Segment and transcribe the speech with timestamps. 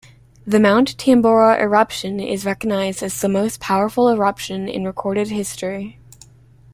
[0.47, 5.99] The Mount Tambora eruption is recognized as the most powerful eruption in recorded history.